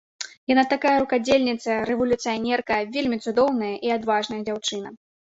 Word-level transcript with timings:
Яна 0.51 0.61
такая 0.69 0.93
рукадзельніца, 1.01 1.75
рэвалюцыянерка, 1.89 2.79
вельмі 2.95 3.17
цудоўная 3.27 3.69
і 3.89 3.93
адважная 3.97 4.41
дзяўчына. 4.49 4.89